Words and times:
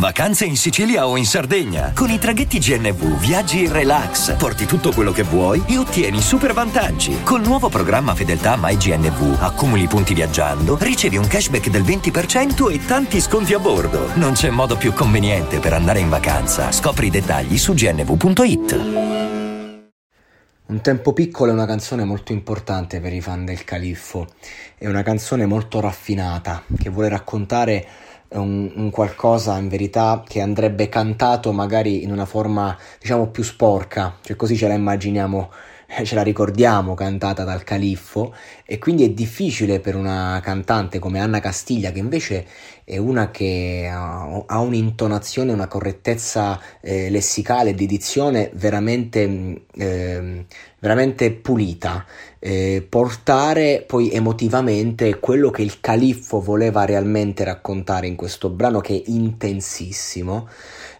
Vacanze 0.00 0.46
in 0.46 0.56
Sicilia 0.56 1.06
o 1.06 1.18
in 1.18 1.26
Sardegna. 1.26 1.92
Con 1.94 2.08
i 2.08 2.18
traghetti 2.18 2.58
GNV 2.58 3.18
viaggi 3.18 3.64
in 3.64 3.72
relax, 3.72 4.34
porti 4.36 4.64
tutto 4.64 4.92
quello 4.92 5.12
che 5.12 5.24
vuoi 5.24 5.62
e 5.66 5.76
ottieni 5.76 6.22
super 6.22 6.54
vantaggi. 6.54 7.22
Col 7.22 7.42
nuovo 7.42 7.68
programma 7.68 8.14
Fedeltà 8.14 8.56
MyGNV 8.58 9.36
accumuli 9.42 9.86
punti 9.88 10.14
viaggiando, 10.14 10.78
ricevi 10.80 11.18
un 11.18 11.26
cashback 11.26 11.68
del 11.68 11.82
20% 11.82 12.72
e 12.72 12.82
tanti 12.86 13.20
sconti 13.20 13.52
a 13.52 13.58
bordo. 13.58 14.08
Non 14.14 14.32
c'è 14.32 14.48
modo 14.48 14.78
più 14.78 14.94
conveniente 14.94 15.58
per 15.58 15.74
andare 15.74 15.98
in 15.98 16.08
vacanza. 16.08 16.72
Scopri 16.72 17.08
i 17.08 17.10
dettagli 17.10 17.58
su 17.58 17.74
gnv.it. 17.74 19.18
Un 20.70 20.80
tempo 20.82 21.12
piccolo 21.12 21.50
è 21.50 21.52
una 21.52 21.66
canzone 21.66 22.04
molto 22.04 22.32
importante 22.32 23.00
per 23.00 23.12
i 23.12 23.20
fan 23.20 23.44
del 23.44 23.64
Califfo. 23.64 24.28
È 24.78 24.86
una 24.86 25.02
canzone 25.02 25.44
molto 25.44 25.78
raffinata 25.80 26.62
che 26.78 26.88
vuole 26.88 27.08
raccontare 27.08 27.86
un, 28.32 28.70
un, 28.74 28.90
qualcosa 28.90 29.56
in 29.58 29.68
verità 29.68 30.22
che 30.26 30.40
andrebbe 30.40 30.88
cantato 30.88 31.52
magari 31.52 32.02
in 32.02 32.12
una 32.12 32.26
forma 32.26 32.76
diciamo 33.00 33.28
più 33.28 33.42
sporca, 33.42 34.16
cioè 34.22 34.36
così 34.36 34.56
ce 34.56 34.68
la 34.68 34.74
immaginiamo, 34.74 35.50
ce 36.04 36.14
la 36.14 36.22
ricordiamo 36.22 36.94
cantata 36.94 37.44
dal 37.44 37.64
califfo 37.64 38.34
e 38.64 38.78
quindi 38.78 39.04
è 39.04 39.10
difficile 39.10 39.80
per 39.80 39.96
una 39.96 40.40
cantante 40.42 40.98
come 40.98 41.20
Anna 41.20 41.40
Castiglia 41.40 41.90
che 41.90 41.98
invece 41.98 42.46
è 42.84 42.96
una 42.96 43.30
che 43.30 43.88
ha, 43.92 44.58
un'intonazione, 44.60 45.52
una 45.52 45.68
correttezza 45.68 46.60
eh, 46.80 47.10
lessicale 47.10 47.74
di 47.74 47.86
dizione 47.86 48.50
veramente, 48.54 49.64
eh, 49.74 50.44
veramente 50.78 51.30
pulita. 51.32 52.04
Eh, 52.38 52.86
portare 52.88 53.84
poi 53.86 54.10
emotivamente 54.12 55.18
quello 55.18 55.50
che 55.50 55.62
il 55.62 55.80
califfo 55.80 56.40
voleva 56.40 56.84
realmente 56.84 57.44
raccontare 57.44 58.06
in 58.06 58.16
questo 58.16 58.48
brano 58.48 58.80
che 58.80 58.94
è 58.94 59.02
intensissimo 59.10 60.48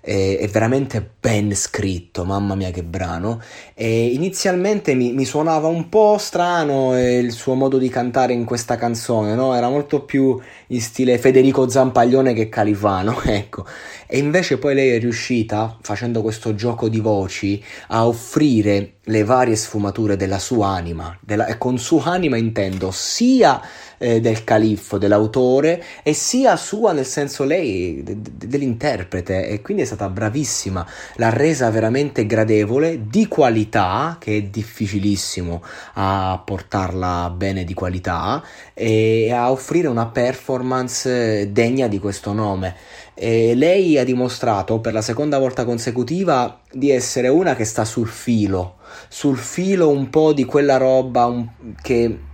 è 0.00 0.48
veramente 0.50 1.06
ben 1.28 1.54
scritto, 1.54 2.24
mamma 2.24 2.54
mia 2.54 2.70
che 2.70 2.82
brano. 2.82 3.42
E 3.74 4.06
inizialmente 4.06 4.94
mi, 4.94 5.12
mi 5.12 5.26
suonava 5.26 5.68
un 5.68 5.90
po' 5.90 6.16
strano 6.16 6.96
eh, 6.96 7.18
il 7.18 7.32
suo 7.32 7.52
modo 7.52 7.76
di 7.76 7.90
cantare 7.90 8.32
in 8.32 8.46
questa 8.46 8.76
canzone, 8.76 9.34
no? 9.34 9.54
Era 9.54 9.68
molto 9.68 10.04
più 10.04 10.40
in 10.68 10.80
stile 10.80 11.18
Federico 11.18 11.68
Zampaglione 11.68 12.32
che 12.32 12.48
Califano, 12.48 13.20
ecco. 13.28 13.66
E 14.06 14.16
invece 14.16 14.56
poi 14.56 14.74
lei 14.74 14.92
è 14.92 14.98
riuscita, 14.98 15.76
facendo 15.82 16.22
questo 16.22 16.54
gioco 16.54 16.88
di 16.88 16.98
voci, 16.98 17.62
a 17.88 18.06
offrire 18.06 18.94
le 19.08 19.24
varie 19.24 19.56
sfumature 19.56 20.16
della 20.16 20.38
sua 20.38 20.68
anima, 20.68 21.16
della, 21.20 21.46
e 21.46 21.58
con 21.58 21.78
sua 21.78 22.04
anima 22.04 22.36
intendo 22.36 22.90
sia 22.90 23.60
eh, 23.98 24.20
del 24.20 24.44
califfo, 24.44 24.98
dell'autore, 24.98 25.82
e 26.02 26.12
sia 26.12 26.56
sua 26.56 26.92
nel 26.92 27.06
senso 27.06 27.44
lei 27.44 28.02
de, 28.02 28.20
de, 28.20 28.46
dell'interprete, 28.46 29.48
e 29.48 29.60
quindi 29.60 29.82
è 29.82 29.86
stata 29.86 30.08
bravissima, 30.08 30.86
l'ha 31.18 31.30
resa 31.30 31.70
veramente 31.70 32.26
gradevole, 32.26 33.06
di 33.08 33.28
qualità, 33.28 34.16
che 34.18 34.36
è 34.36 34.42
difficilissimo 34.42 35.62
a 35.94 36.42
portarla 36.44 37.30
bene 37.30 37.62
di 37.62 37.74
qualità, 37.74 38.42
e 38.74 39.30
a 39.32 39.50
offrire 39.50 39.86
una 39.86 40.06
performance 40.06 41.52
degna 41.52 41.86
di 41.86 41.98
questo 41.98 42.32
nome. 42.32 42.74
E 43.14 43.54
lei 43.54 43.98
ha 43.98 44.04
dimostrato 44.04 44.80
per 44.80 44.92
la 44.92 45.02
seconda 45.02 45.38
volta 45.38 45.64
consecutiva 45.64 46.60
di 46.70 46.90
essere 46.90 47.28
una 47.28 47.54
che 47.54 47.64
sta 47.64 47.84
sul 47.84 48.08
filo, 48.08 48.76
sul 49.08 49.36
filo 49.36 49.88
un 49.88 50.10
po' 50.10 50.32
di 50.32 50.44
quella 50.44 50.76
roba 50.76 51.26
un, 51.26 51.48
che 51.80 52.26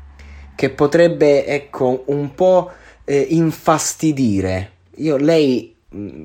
che 0.54 0.70
potrebbe, 0.70 1.46
ecco, 1.46 2.04
un 2.06 2.34
po' 2.34 2.70
eh, 3.04 3.26
infastidire. 3.30 4.70
Io, 4.96 5.16
lei, 5.16 5.73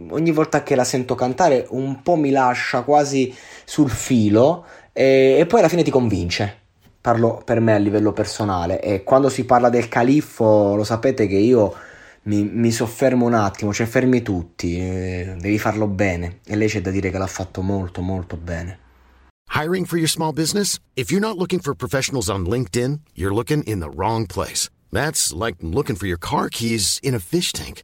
ogni 0.09 0.31
volta 0.31 0.63
che 0.63 0.75
la 0.75 0.83
sento 0.83 1.15
cantare, 1.15 1.67
un 1.69 2.01
po' 2.01 2.15
mi 2.15 2.31
lascia 2.31 2.81
quasi 2.81 3.33
sul 3.65 3.89
filo 3.89 4.65
e, 4.93 5.37
e 5.39 5.45
poi 5.45 5.59
alla 5.59 5.69
fine 5.69 5.83
ti 5.83 5.91
convince. 5.91 6.57
Parlo 7.01 7.41
per 7.45 7.61
me 7.61 7.73
a 7.73 7.77
livello 7.77 8.11
personale 8.11 8.81
e 8.81 9.03
quando 9.03 9.29
si 9.29 9.45
parla 9.45 9.69
del 9.69 9.87
califfo 9.87 10.75
lo 10.75 10.83
sapete 10.83 11.27
che 11.27 11.37
io 11.37 11.73
mi, 12.23 12.43
mi 12.43 12.71
soffermo 12.71 13.25
un 13.25 13.33
attimo, 13.33 13.73
cioè 13.73 13.85
fermi 13.85 14.21
tutti, 14.21 14.77
eh, 14.77 15.35
devi 15.39 15.57
farlo 15.57 15.87
bene 15.87 16.39
e 16.45 16.55
lei 16.55 16.67
c'è 16.67 16.81
da 16.81 16.91
dire 16.91 17.09
che 17.09 17.17
l'ha 17.17 17.27
fatto 17.27 17.61
molto 17.61 18.01
molto 18.01 18.35
bene. 18.35 18.79
Hiring 19.51 19.85
for 19.85 19.97
your 19.97 20.09
small 20.09 20.31
business? 20.31 20.79
If 20.95 21.11
you're 21.11 21.25
not 21.25 21.37
looking 21.37 21.59
for 21.59 21.73
professionals 21.73 22.29
on 22.29 22.45
LinkedIn, 22.45 22.99
you're 23.15 23.33
looking 23.33 23.63
in 23.63 23.79
the 23.79 23.89
wrong 23.89 24.27
place. 24.27 24.69
That's 24.91 25.33
like 25.33 25.57
looking 25.61 25.95
for 25.95 26.07
your 26.07 26.19
car 26.19 26.49
keys 26.49 26.99
in 27.01 27.13
a 27.13 27.19
fish 27.19 27.51
tank. 27.51 27.83